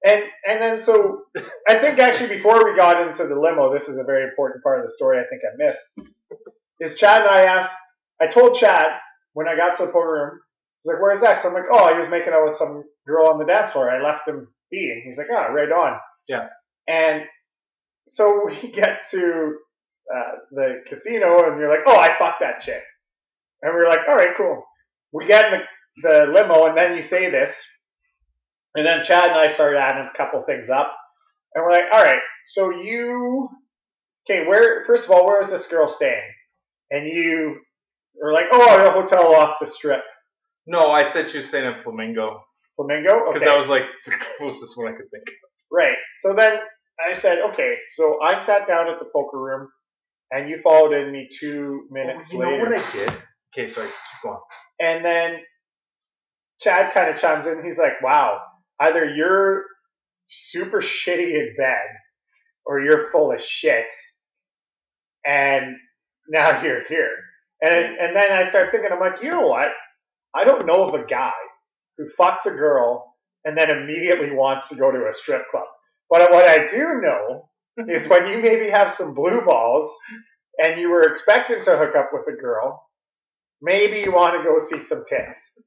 And 0.05 0.23
and 0.45 0.61
then 0.61 0.79
so 0.79 1.23
I 1.67 1.79
think 1.79 1.99
actually 1.99 2.35
before 2.35 2.65
we 2.65 2.75
got 2.75 3.07
into 3.07 3.25
the 3.25 3.39
limo, 3.39 3.73
this 3.73 3.87
is 3.87 3.97
a 3.97 4.03
very 4.03 4.23
important 4.23 4.61
part 4.63 4.79
of 4.79 4.85
the 4.85 4.91
story 4.91 5.19
I 5.19 5.27
think 5.29 5.41
I 5.45 5.55
missed. 5.65 6.09
Is 6.79 6.95
Chad 6.95 7.21
and 7.21 7.29
I 7.29 7.43
asked 7.43 7.75
I 8.19 8.27
told 8.27 8.55
Chad 8.55 8.91
when 9.33 9.47
I 9.47 9.55
got 9.55 9.75
to 9.75 9.85
the 9.85 9.91
poker 9.91 10.11
room, 10.11 10.39
he's 10.81 10.91
like, 10.91 11.01
Where's 11.01 11.23
X? 11.23 11.45
I'm 11.45 11.53
like, 11.53 11.69
Oh, 11.71 11.89
he 11.91 11.97
was 11.97 12.09
making 12.09 12.33
out 12.33 12.45
with 12.45 12.57
some 12.57 12.83
girl 13.07 13.27
on 13.27 13.39
the 13.39 13.45
dance 13.45 13.71
floor. 13.71 13.89
I 13.89 14.03
left 14.03 14.27
him 14.27 14.47
be 14.69 14.91
and 14.91 15.03
he's 15.05 15.17
like, 15.17 15.27
Oh, 15.31 15.53
right 15.53 15.71
on. 15.71 15.99
Yeah. 16.27 16.47
And 16.87 17.23
so 18.07 18.47
we 18.47 18.71
get 18.73 19.07
to 19.11 19.55
uh, 20.13 20.31
the 20.51 20.81
casino 20.87 21.47
and 21.47 21.59
you're 21.59 21.69
like, 21.69 21.85
Oh, 21.87 21.97
I 21.97 22.17
fucked 22.19 22.41
that 22.41 22.59
chick. 22.59 22.83
And 23.61 23.73
we 23.75 23.81
are 23.81 23.87
like, 23.87 24.07
all 24.07 24.15
right, 24.15 24.35
cool. 24.35 24.63
We 25.13 25.27
get 25.27 25.53
in 25.53 25.59
the, 26.01 26.09
the 26.09 26.25
limo, 26.33 26.65
and 26.65 26.77
then 26.77 26.95
you 26.95 27.01
say 27.01 27.29
this. 27.29 27.63
And 28.75 28.87
then 28.87 29.03
Chad 29.03 29.25
and 29.25 29.33
I 29.39 29.47
started 29.49 29.79
adding 29.79 30.09
a 30.13 30.17
couple 30.17 30.41
things 30.43 30.69
up. 30.69 30.95
And 31.53 31.63
we're 31.65 31.71
like, 31.73 31.83
all 31.93 32.01
right, 32.03 32.21
so 32.45 32.69
you, 32.69 33.49
okay, 34.29 34.47
where, 34.47 34.85
first 34.85 35.03
of 35.05 35.11
all, 35.11 35.25
where 35.25 35.41
is 35.41 35.49
this 35.49 35.67
girl 35.67 35.89
staying? 35.89 36.21
And 36.91 37.05
you 37.07 37.59
were 38.21 38.31
like, 38.33 38.45
oh, 38.53 38.87
a 38.87 38.91
hotel 38.91 39.35
off 39.35 39.57
the 39.59 39.65
strip. 39.67 40.01
No, 40.67 40.79
I 40.91 41.03
said 41.09 41.29
she 41.29 41.37
was 41.37 41.47
staying 41.47 41.65
in 41.65 41.81
Flamingo 41.81 42.41
Flamingo? 42.77 43.25
because 43.25 43.41
Okay. 43.41 43.45
that 43.45 43.57
was 43.57 43.67
like 43.67 43.83
the 44.05 44.11
closest 44.37 44.77
one 44.77 44.87
I 44.87 44.91
could 44.95 45.09
think. 45.11 45.23
of. 45.27 45.33
Right. 45.71 45.97
So 46.21 46.33
then 46.37 46.53
I 47.09 47.13
said, 47.13 47.39
okay, 47.53 47.75
so 47.95 48.19
I 48.21 48.41
sat 48.41 48.65
down 48.65 48.87
at 48.87 48.99
the 48.99 49.05
poker 49.13 49.37
room, 49.39 49.67
and 50.31 50.49
you 50.49 50.59
followed 50.63 50.93
in 50.93 51.11
me 51.11 51.27
two 51.37 51.87
minutes 51.91 52.29
Oh, 52.31 52.35
you 52.35 52.39
later. 52.39 52.57
know 52.69 52.69
what 52.69 52.79
I 52.85 52.91
did? 52.91 53.09
Okay, 53.57 53.67
sorry, 53.67 53.87
keep 53.87 54.23
going. 54.23 54.39
And 54.79 55.03
then 55.03 55.39
Chad 56.61 56.93
kind 56.93 57.09
of 57.13 57.17
chimes 57.19 57.47
in. 57.47 57.63
He's 57.65 57.77
like, 57.79 58.01
wow, 58.01 58.39
either 58.81 59.05
you're 59.05 59.63
super 60.27 60.81
shitty 60.81 61.33
in 61.33 61.55
bed 61.57 61.87
or 62.65 62.81
you're 62.81 63.11
full 63.11 63.31
of 63.31 63.41
shit. 63.41 63.93
And 65.25 65.75
now 66.29 66.61
you're 66.63 66.85
here. 66.87 67.15
And, 67.61 67.97
and 67.97 68.15
then 68.15 68.31
I 68.31 68.43
start 68.43 68.71
thinking, 68.71 68.89
I'm 68.91 68.99
like, 68.99 69.21
you 69.21 69.29
know 69.29 69.47
what? 69.47 69.69
I 70.35 70.43
don't 70.43 70.65
know 70.65 70.87
of 70.87 70.93
a 70.93 71.05
guy 71.05 71.31
who 71.97 72.07
fucks 72.19 72.45
a 72.45 72.51
girl 72.51 73.15
and 73.45 73.57
then 73.57 73.71
immediately 73.71 74.31
wants 74.31 74.69
to 74.69 74.75
go 74.75 74.91
to 74.91 75.07
a 75.07 75.13
strip 75.13 75.43
club. 75.51 75.65
But 76.09 76.31
what 76.31 76.47
I 76.49 76.67
do 76.67 77.01
know 77.01 77.49
is 77.89 78.07
when 78.07 78.27
you 78.27 78.41
maybe 78.41 78.69
have 78.69 78.91
some 78.91 79.13
blue 79.13 79.41
balls 79.41 79.93
and 80.63 80.79
you 80.79 80.89
were 80.89 81.03
expecting 81.03 81.63
to 81.63 81.77
hook 81.77 81.95
up 81.95 82.09
with 82.13 82.33
a 82.33 82.39
girl, 82.39 82.83
maybe 83.61 83.99
you 83.99 84.11
want 84.11 84.37
to 84.37 84.43
go 84.43 84.57
see 84.59 84.79
some 84.83 85.03
tits. 85.07 85.59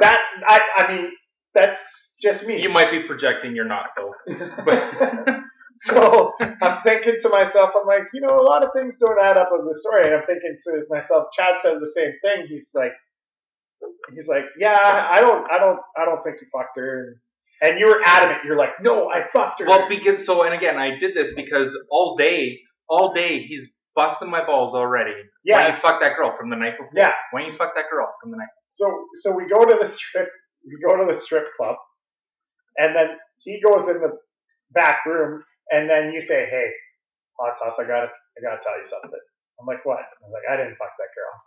That 0.00 0.20
I 0.46 0.60
I 0.76 0.92
mean 0.92 1.10
that's 1.54 2.05
just 2.22 2.46
me. 2.46 2.62
You 2.62 2.68
might 2.70 2.90
be 2.90 3.02
projecting. 3.06 3.54
You're 3.54 3.64
not 3.66 3.86
though. 3.96 4.12
But 4.64 5.42
So 5.76 6.32
I'm 6.62 6.80
thinking 6.82 7.16
to 7.20 7.28
myself, 7.28 7.72
I'm 7.78 7.86
like, 7.86 8.04
you 8.14 8.22
know, 8.22 8.34
a 8.34 8.42
lot 8.42 8.64
of 8.64 8.70
things 8.74 8.98
don't 8.98 9.20
add 9.22 9.36
up 9.36 9.50
in 9.58 9.66
the 9.66 9.74
story. 9.78 10.06
And 10.06 10.14
I'm 10.14 10.22
thinking 10.26 10.56
to 10.64 10.84
myself, 10.88 11.26
Chad 11.36 11.58
said 11.58 11.78
the 11.80 11.86
same 11.86 12.12
thing. 12.22 12.46
He's 12.48 12.72
like, 12.74 12.92
he's 14.14 14.26
like, 14.26 14.44
yeah, 14.58 15.08
I 15.12 15.20
don't, 15.20 15.44
I 15.50 15.58
don't, 15.58 15.78
I 15.96 16.06
don't 16.06 16.22
think 16.22 16.36
you 16.40 16.46
fucked 16.50 16.78
her. 16.78 17.20
And 17.62 17.78
you 17.78 17.88
were 17.88 18.00
adamant. 18.06 18.40
You're 18.46 18.56
like, 18.56 18.80
no, 18.80 19.10
I 19.10 19.24
fucked 19.34 19.60
her. 19.60 19.66
Well, 19.66 19.86
because 19.88 20.24
so, 20.24 20.42
and 20.44 20.54
again, 20.54 20.78
I 20.78 20.98
did 20.98 21.14
this 21.14 21.32
because 21.34 21.76
all 21.90 22.16
day, 22.16 22.58
all 22.88 23.12
day, 23.14 23.42
he's 23.42 23.68
busting 23.94 24.30
my 24.30 24.44
balls 24.46 24.74
already. 24.74 25.14
yeah, 25.44 25.58
When 25.62 25.66
you 25.72 25.76
fuck 25.76 26.00
that 26.00 26.16
girl 26.16 26.34
from 26.38 26.48
the 26.50 26.56
night 26.56 26.72
before. 26.78 26.92
Yeah. 26.94 27.12
When 27.32 27.44
you 27.44 27.50
fuck 27.52 27.74
that 27.74 27.86
girl 27.90 28.08
from 28.22 28.30
the 28.30 28.38
night. 28.38 28.48
So 28.66 29.06
so 29.16 29.34
we 29.36 29.46
go 29.48 29.64
to 29.64 29.76
the 29.78 29.86
strip 29.86 30.28
we 30.66 30.78
go 30.86 30.96
to 30.96 31.06
the 31.06 31.14
strip 31.18 31.44
club 31.56 31.76
and 32.78 32.94
then 32.94 33.08
he 33.38 33.60
goes 33.60 33.88
in 33.88 34.00
the 34.00 34.18
back 34.72 35.04
room 35.06 35.42
and 35.70 35.88
then 35.88 36.12
you 36.12 36.20
say, 36.20 36.46
Hey, 36.46 36.70
hot 37.38 37.58
sauce, 37.58 37.78
I 37.78 37.84
gotta 37.86 38.08
I 38.08 38.42
gotta 38.42 38.60
tell 38.62 38.78
you 38.78 38.86
something. 38.86 39.10
I'm 39.60 39.66
like, 39.66 39.84
What? 39.84 39.98
I 39.98 40.24
was 40.24 40.32
like, 40.32 40.42
I 40.50 40.56
didn't 40.56 40.76
fuck 40.76 40.92
that 40.98 41.12
girl. 41.14 41.34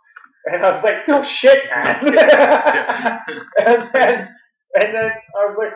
And 0.46 0.64
I 0.64 0.70
was 0.70 0.82
like, 0.82 1.06
No 1.08 1.22
shit, 1.22 1.64
man 1.70 2.00
And 3.58 3.90
then 3.92 4.28
and 4.74 4.94
then 4.94 5.10
I 5.40 5.44
was 5.46 5.56
like, 5.58 5.72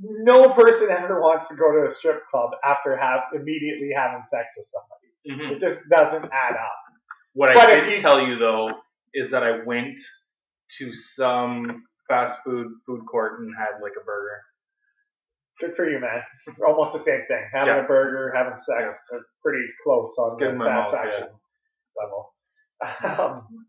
no 0.00 0.50
person 0.50 0.88
ever 0.90 1.20
wants 1.20 1.48
to 1.48 1.54
go 1.54 1.72
to 1.72 1.86
a 1.86 1.90
strip 1.90 2.22
club 2.30 2.50
after 2.64 2.96
have 2.96 3.20
immediately 3.34 3.90
having 3.96 4.22
sex 4.22 4.54
with 4.56 4.66
somebody. 4.66 5.08
Mhm. 5.50 5.56
It 5.56 5.60
just 5.60 5.88
doesn't 5.88 6.24
add 6.24 6.52
up. 6.54 6.78
What 7.34 7.54
But 7.54 7.66
I 7.68 7.76
did 7.80 7.96
you- 7.96 8.00
tell 8.02 8.20
you 8.20 8.38
though 8.38 8.70
is 9.14 9.30
that 9.30 9.42
I 9.42 9.62
went 9.64 9.98
to 10.78 10.94
some 10.94 11.84
fast 12.08 12.42
food 12.44 12.68
food 12.86 13.02
court 13.10 13.40
and 13.40 13.52
had 13.56 13.80
like 13.82 13.92
a 14.00 14.04
burger. 14.04 14.42
Good 15.60 15.74
for 15.74 15.88
you, 15.90 15.98
man. 15.98 16.22
It's 16.46 16.60
almost 16.60 16.92
the 16.92 16.98
same 17.00 17.22
thing. 17.26 17.48
Having 17.52 17.74
Yeah. 17.74 17.84
a 17.84 17.86
burger, 17.86 18.32
having 18.34 18.56
sex, 18.56 19.08
are 19.12 19.26
pretty 19.42 19.66
close 19.84 20.16
on 20.18 20.38
the 20.38 20.58
satisfaction 20.58 21.28
level. 22.00 22.34
Um, 23.04 23.64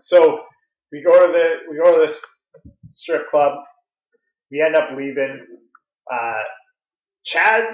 so 0.00 0.44
we 0.90 1.02
go 1.02 1.24
to 1.24 1.32
the 1.32 1.54
we 1.70 1.76
go 1.76 1.92
to 2.00 2.04
this 2.06 2.20
strip 2.90 3.30
club. 3.30 3.58
We 4.50 4.60
end 4.60 4.74
up 4.74 4.90
leaving. 4.96 5.46
Uh, 6.12 6.42
Chad, 7.24 7.64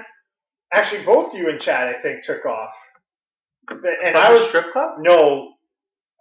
actually, 0.73 1.03
both 1.03 1.33
you 1.33 1.49
and 1.49 1.59
Chad, 1.59 1.95
I 1.95 2.01
think, 2.01 2.23
took 2.23 2.45
off. 2.45 2.73
And 3.69 4.15
I 4.17 4.25
From 4.27 4.33
the 4.35 4.39
was 4.39 4.47
strip 4.49 4.71
club. 4.71 4.95
no 4.99 5.53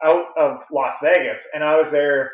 out 0.05 0.26
of 0.38 0.62
Las 0.73 0.95
Vegas, 1.02 1.47
and 1.55 1.62
I 1.62 1.76
was 1.76 1.91
there 1.91 2.33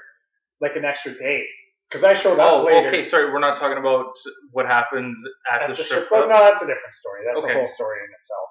like 0.61 0.77
an 0.77 0.85
extra 0.85 1.13
day 1.13 1.45
because 1.89 2.05
I 2.05 2.15
showed 2.15 2.39
up 2.39 2.53
Oh, 2.53 2.65
later. 2.65 2.89
okay. 2.89 3.03
Sorry, 3.03 3.31
we're 3.33 3.39
not 3.39 3.59
talking 3.59 3.79
about 3.79 4.13
what 4.53 4.67
happens 4.67 5.23
at, 5.55 5.63
at 5.63 5.69
the, 5.69 5.75
the 5.75 5.85
strip 5.85 6.05
strip 6.05 6.09
club. 6.09 6.25
club. 6.25 6.37
No, 6.37 6.43
that's 6.45 6.63
a 6.63 6.67
different 6.67 6.93
story. 6.93 7.21
That's 7.27 7.45
Okay. 7.45 7.55
a 7.55 7.59
whole 7.59 7.69
story 7.69 7.99
in 8.05 8.11
itself. 8.15 8.49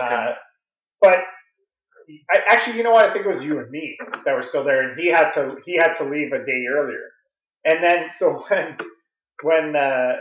Okay. 0.00 0.14
Uh, 0.14 0.34
but 1.00 1.18
I, 2.32 2.40
actually, 2.48 2.76
you 2.78 2.82
know 2.82 2.90
what? 2.92 3.08
I 3.08 3.12
think 3.12 3.26
it 3.26 3.28
was 3.28 3.42
you 3.44 3.58
and 3.58 3.70
me 3.70 3.96
that 4.24 4.32
were 4.34 4.42
still 4.42 4.64
there, 4.64 4.88
and 4.90 4.98
he 4.98 5.10
had 5.10 5.30
to 5.32 5.56
he 5.64 5.76
had 5.76 5.92
to 5.94 6.04
leave 6.04 6.32
a 6.32 6.38
day 6.38 6.64
earlier. 6.72 7.10
And 7.64 7.82
then 7.82 8.08
so 8.18 8.44
when 8.48 8.76
when 9.42 9.76
uh, 9.76 10.12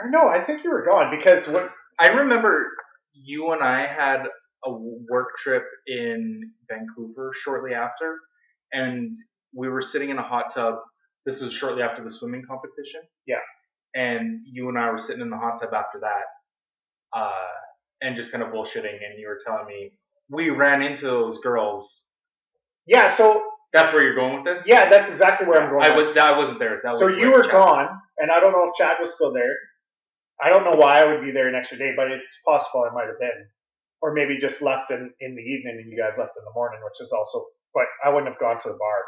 or 0.00 0.10
no, 0.10 0.28
I 0.28 0.42
think 0.42 0.64
you 0.64 0.70
were 0.70 0.84
gone 0.84 1.16
because 1.16 1.46
when 1.48 1.68
I 2.00 2.08
remember 2.08 2.66
you 3.12 3.52
and 3.52 3.62
I 3.62 3.86
had 3.86 4.24
a 4.64 4.70
work 4.72 5.36
trip 5.38 5.64
in 5.86 6.50
Vancouver 6.68 7.32
shortly 7.38 7.72
after, 7.72 8.18
and 8.72 9.16
we 9.54 9.68
were 9.68 9.82
sitting 9.82 10.10
in 10.10 10.18
a 10.18 10.22
hot 10.22 10.52
tub. 10.52 10.74
This 11.26 11.42
was 11.42 11.52
shortly 11.52 11.82
after 11.82 12.02
the 12.04 12.10
swimming 12.10 12.44
competition. 12.48 13.00
Yeah. 13.26 13.42
And 13.94 14.40
you 14.50 14.68
and 14.68 14.78
I 14.78 14.90
were 14.90 14.98
sitting 14.98 15.22
in 15.22 15.30
the 15.30 15.36
hot 15.36 15.60
tub 15.60 15.74
after 15.74 15.98
that, 16.00 17.18
uh, 17.18 17.30
and 18.02 18.14
just 18.16 18.30
kind 18.30 18.42
of 18.44 18.50
bullshitting. 18.50 18.84
And 18.94 19.18
you 19.18 19.26
were 19.28 19.40
telling 19.44 19.66
me 19.66 19.92
we 20.30 20.50
ran 20.50 20.82
into 20.82 21.06
those 21.06 21.38
girls. 21.38 22.06
yeah, 22.86 23.08
so 23.14 23.42
That's 23.72 23.92
where 23.92 24.02
you're 24.02 24.14
going 24.14 24.42
with 24.42 24.56
this. 24.56 24.66
yeah, 24.66 24.88
that's 24.90 25.08
exactly 25.08 25.46
where 25.46 25.60
I'm 25.62 25.70
going. 25.70 25.84
I 25.84 25.96
was. 25.96 26.16
I 26.16 26.36
wasn't 26.38 26.58
there. 26.58 26.80
That 26.84 26.96
So 26.96 27.06
was 27.06 27.16
you 27.16 27.30
were 27.32 27.42
Chad. 27.42 27.52
gone, 27.52 27.88
and 28.18 28.30
I 28.30 28.38
don't 28.40 28.52
know 28.52 28.64
if 28.68 28.74
Chad 28.76 28.96
was 29.00 29.14
still 29.14 29.32
there. 29.32 29.54
I 30.42 30.50
don't 30.50 30.64
know 30.64 30.76
why 30.76 31.00
I 31.02 31.06
would 31.06 31.22
be 31.24 31.32
there 31.32 31.48
an 31.48 31.54
extra 31.54 31.78
day, 31.78 31.92
but 31.96 32.10
it's 32.10 32.38
possible 32.44 32.84
I 32.88 32.92
might 32.94 33.06
have 33.06 33.18
been, 33.18 33.48
or 34.02 34.12
maybe 34.12 34.36
just 34.38 34.60
left 34.60 34.90
in 34.90 35.10
in 35.20 35.34
the 35.34 35.42
evening 35.42 35.80
and 35.82 35.90
you 35.90 35.96
guys 35.98 36.18
left 36.18 36.32
in 36.36 36.44
the 36.44 36.52
morning, 36.54 36.80
which 36.84 37.00
is 37.00 37.12
also. 37.12 37.46
But 37.72 37.84
I 38.04 38.10
wouldn't 38.10 38.28
have 38.30 38.38
gone 38.40 38.60
to 38.60 38.68
the 38.68 38.74
bar, 38.76 38.98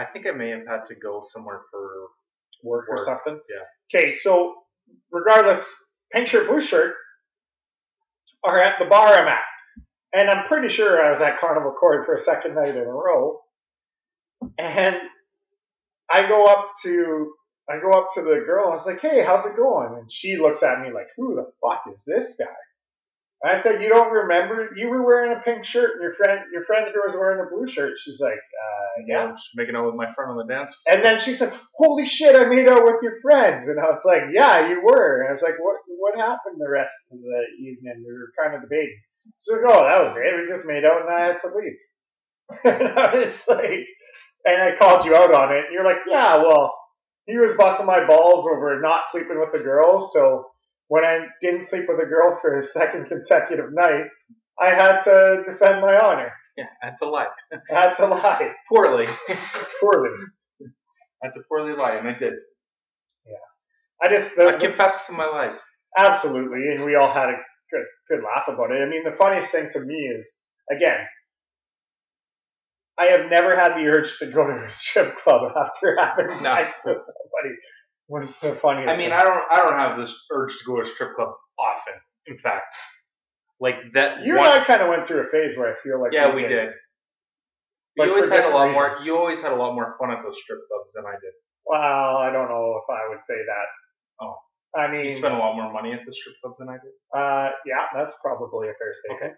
I 0.00 0.04
think 0.04 0.26
I 0.26 0.36
may 0.36 0.50
have 0.50 0.66
had 0.66 0.86
to 0.86 0.94
go 0.94 1.22
somewhere 1.24 1.62
for. 1.70 2.08
work, 2.62 2.86
or 2.88 3.04
something. 3.04 3.40
yeah. 3.48 3.98
Okay, 4.00 4.14
so 4.14 4.54
regardless, 5.10 5.74
pink 6.12 6.26
shirt, 6.28 6.48
blue 6.48 6.60
shirt 6.60 6.94
are 8.44 8.60
at 8.60 8.78
the 8.78 8.86
bar 8.86 9.14
I'm 9.14 9.28
at, 9.28 9.48
and 10.12 10.30
I'm 10.30 10.46
pretty 10.46 10.68
sure 10.68 11.04
I 11.04 11.10
was 11.10 11.20
at 11.20 11.38
Carnival 11.40 11.72
Court 11.72 12.06
for 12.06 12.14
a 12.14 12.18
second 12.18 12.54
night 12.54 12.76
in 12.76 12.76
a 12.76 12.84
row, 12.84 13.40
and 14.58 14.96
I 16.10 16.28
go 16.28 16.44
up 16.44 16.72
to 16.82 17.32
I 17.68 17.78
go 17.80 17.92
up 17.92 18.08
to 18.14 18.22
the 18.22 18.42
girl. 18.44 18.68
I 18.68 18.72
was 18.72 18.86
like, 18.86 19.00
"Hey, 19.00 19.22
how's 19.22 19.46
it 19.46 19.56
going?" 19.56 19.94
And 19.98 20.10
she 20.10 20.36
looks 20.36 20.62
at 20.62 20.80
me 20.80 20.90
like, 20.92 21.08
"Who 21.16 21.36
the 21.36 21.50
fuck 21.62 21.82
is 21.92 22.04
this 22.04 22.36
guy?" 22.38 22.46
And 23.42 23.56
I 23.56 23.58
said, 23.58 23.80
"You 23.80 23.88
don't 23.88 24.12
remember? 24.12 24.68
You 24.76 24.88
were 24.88 25.04
wearing 25.04 25.32
a 25.32 25.40
pink 25.40 25.64
shirt, 25.64 25.92
and 25.94 26.02
your 26.02 26.12
friend 26.12 26.40
your 26.52 26.64
friend 26.64 26.86
here 26.92 27.02
was 27.04 27.16
wearing 27.16 27.40
a 27.40 27.48
blue 27.48 27.66
shirt." 27.66 27.98
She's 27.98 28.20
like, 28.20 28.34
uh, 28.34 29.02
"Yeah." 29.06 29.24
I'm 29.24 29.36
just 29.36 29.50
making 29.54 29.76
out 29.76 29.86
with 29.86 29.94
my 29.94 30.12
friend 30.12 30.32
on 30.32 30.36
the 30.36 30.44
dance 30.44 30.74
floor. 30.74 30.96
And 30.96 31.04
then 31.04 31.18
she 31.18 31.32
said, 31.32 31.52
"Holy 31.74 32.04
shit, 32.04 32.36
I 32.36 32.44
made 32.44 32.68
out 32.68 32.84
with 32.84 33.00
your 33.02 33.18
friend." 33.20 33.64
And 33.64 33.80
I 33.80 33.86
was 33.86 34.04
like, 34.04 34.24
"Yeah, 34.30 34.68
you 34.68 34.82
were." 34.82 35.20
And 35.20 35.28
I 35.28 35.30
was 35.30 35.42
like, 35.42 35.56
"What? 35.58 35.76
What 35.86 36.18
happened 36.18 36.56
the 36.58 36.68
rest 36.68 36.92
of 37.12 37.18
the 37.18 37.42
evening?" 37.58 38.04
We 38.06 38.12
were 38.12 38.32
kind 38.38 38.54
of 38.54 38.60
debating. 38.60 39.00
She's 39.38 39.56
like, 39.56 39.72
"Oh, 39.72 39.84
that 39.88 40.02
was 40.02 40.14
it. 40.16 40.36
We 40.36 40.46
just 40.46 40.66
made 40.66 40.84
out, 40.84 41.00
and 41.00 41.10
I 41.10 41.20
had 41.20 41.38
to 41.38 41.48
leave." 41.48 41.78
and 42.64 42.88
I 42.98 43.14
was 43.14 43.46
like, 43.48 43.86
and 44.44 44.62
I 44.62 44.76
called 44.76 45.06
you 45.06 45.14
out 45.16 45.32
on 45.32 45.52
it. 45.56 45.64
And 45.66 45.72
you're 45.72 45.84
like, 45.84 46.04
"Yeah, 46.06 46.36
well, 46.36 46.74
he 47.24 47.38
was 47.38 47.54
busting 47.54 47.86
my 47.86 48.04
balls 48.04 48.46
over 48.46 48.80
not 48.82 49.08
sleeping 49.08 49.40
with 49.40 49.52
the 49.52 49.64
girl, 49.64 49.98
so." 49.98 50.49
When 50.90 51.04
I 51.04 51.26
didn't 51.40 51.62
sleep 51.62 51.84
with 51.86 52.00
a 52.00 52.04
girl 52.04 52.36
for 52.42 52.58
a 52.58 52.64
second 52.64 53.06
consecutive 53.06 53.72
night, 53.72 54.06
I 54.60 54.70
had 54.70 54.98
to 55.02 55.44
defend 55.46 55.80
my 55.80 55.96
honor. 55.96 56.32
Yeah, 56.58 56.64
I 56.82 56.86
had 56.86 56.96
to 56.98 57.08
lie 57.08 57.26
I 57.52 57.80
had 57.80 57.92
to 57.94 58.06
lie 58.08 58.52
poorly. 58.68 59.06
poorly. 59.80 60.10
I 60.60 61.26
had 61.26 61.34
to 61.34 61.42
poorly 61.48 61.74
lie, 61.74 61.94
and 61.94 62.08
I 62.08 62.18
did. 62.18 62.32
Yeah. 63.24 64.02
I 64.02 64.08
just 64.08 64.34
the, 64.34 64.48
I 64.48 64.58
confessed 64.58 65.06
to 65.06 65.12
my 65.12 65.26
lies. 65.26 65.62
Absolutely, 65.96 66.74
and 66.74 66.84
we 66.84 66.96
all 66.96 67.12
had 67.12 67.28
a 67.28 67.36
good 67.70 67.84
good 68.08 68.24
laugh 68.24 68.48
about 68.48 68.72
it. 68.72 68.82
I 68.82 68.88
mean, 68.90 69.04
the 69.04 69.16
funniest 69.16 69.52
thing 69.52 69.70
to 69.70 69.80
me 69.80 69.94
is 69.94 70.40
again, 70.72 71.06
I 72.98 73.16
have 73.16 73.30
never 73.30 73.54
had 73.54 73.74
the 73.76 73.86
urge 73.86 74.18
to 74.18 74.26
go 74.26 74.44
to 74.44 74.64
a 74.64 74.68
strip 74.68 75.18
club 75.18 75.52
after 75.56 75.96
having 76.00 76.36
sex 76.36 76.82
with 76.84 76.96
somebody. 76.96 77.54
Was 78.10 78.40
the 78.40 78.56
funniest. 78.56 78.92
I 78.92 78.96
mean, 78.98 79.10
thing. 79.10 79.18
I 79.18 79.22
don't, 79.22 79.42
I 79.52 79.56
don't 79.62 79.78
have 79.78 79.96
this 79.98 80.12
urge 80.34 80.58
to 80.58 80.64
go 80.64 80.76
to 80.76 80.82
a 80.82 80.86
strip 80.86 81.14
club 81.14 81.30
often. 81.58 81.94
In 82.26 82.38
fact, 82.38 82.74
like 83.60 83.76
that. 83.94 84.24
you 84.24 84.34
one, 84.34 84.50
and 84.50 84.60
I 84.60 84.64
kind 84.64 84.82
of 84.82 84.88
went 84.88 85.06
through 85.06 85.20
a 85.20 85.30
phase 85.30 85.56
where 85.56 85.70
I 85.70 85.76
feel 85.76 86.00
like 86.00 86.12
yeah, 86.12 86.34
we 86.34 86.42
did. 86.42 86.70
But 87.96 88.08
you 88.08 88.14
always 88.14 88.28
had 88.30 88.44
a 88.44 88.50
lot 88.50 88.72
more. 88.72 88.94
You 89.04 89.16
always 89.16 89.40
had 89.40 89.52
a 89.52 89.56
lot 89.56 89.74
more 89.74 89.94
fun 90.00 90.10
at 90.10 90.24
those 90.24 90.36
strip 90.42 90.58
clubs 90.66 90.94
than 90.94 91.04
I 91.06 91.12
did. 91.22 91.32
Well, 91.64 91.78
I 92.16 92.32
don't 92.32 92.48
know 92.48 92.80
if 92.82 92.90
I 92.90 93.08
would 93.10 93.22
say 93.22 93.36
that. 93.36 94.24
Oh. 94.24 94.34
I 94.74 94.90
mean, 94.90 95.04
You 95.04 95.14
spent 95.14 95.34
a 95.34 95.38
lot 95.38 95.54
more 95.54 95.72
money 95.72 95.92
at 95.92 96.00
the 96.04 96.12
strip 96.12 96.34
clubs 96.42 96.56
than 96.58 96.68
I 96.68 96.78
did. 96.82 96.92
uh, 97.14 97.50
yeah, 97.64 97.86
that's 97.94 98.14
probably 98.22 98.68
a 98.68 98.74
fair 98.74 98.92
statement. 98.92 99.34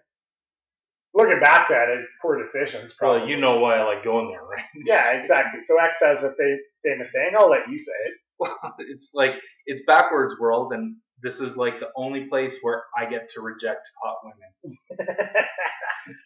Looking 1.15 1.39
back 1.39 1.69
at 1.69 1.89
it, 1.89 2.05
poor 2.23 2.41
decisions. 2.41 2.93
Probably. 2.93 3.21
Well, 3.21 3.29
you 3.29 3.37
know 3.39 3.59
why 3.59 3.77
I 3.77 3.83
like 3.83 4.03
going 4.03 4.29
there, 4.29 4.43
right? 4.43 4.65
Yeah, 4.83 5.11
exactly. 5.13 5.61
So 5.61 5.77
X 5.79 5.99
has 6.01 6.23
a 6.23 6.29
fa- 6.33 6.57
famous 6.83 7.11
saying. 7.11 7.33
I'll 7.37 7.49
let 7.49 7.69
you 7.69 7.77
say 7.77 7.91
it. 8.05 8.13
it's 8.79 9.11
like 9.13 9.31
it's 9.65 9.83
backwards 9.85 10.35
world, 10.39 10.73
and 10.73 10.95
this 11.21 11.39
is 11.39 11.55
like 11.57 11.79
the 11.79 11.89
only 11.95 12.25
place 12.25 12.55
where 12.61 12.83
I 12.97 13.09
get 13.09 13.29
to 13.35 13.41
reject 13.41 13.81
hot 14.03 14.17
women. 14.23 15.37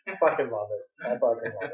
I 0.08 0.16
fucking 0.20 0.50
love 0.52 0.68
it. 0.72 1.06
I 1.06 1.10
fucking 1.12 1.52
love 1.62 1.64
it. 1.64 1.72